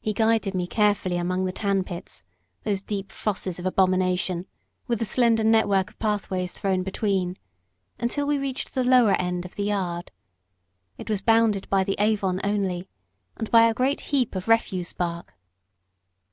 [0.00, 2.24] He guided me carefully among the tan pits
[2.64, 4.46] those deep fosses of abomination,
[4.88, 7.38] with a slender network of pathways thrown between
[8.00, 10.10] until we reached the lower end of the yard.
[10.96, 12.88] It was bounded by the Avon only,
[13.36, 15.32] and by a great heap of refuse bark.